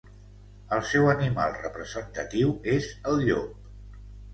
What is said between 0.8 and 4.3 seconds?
seu animal representatiu és el llop.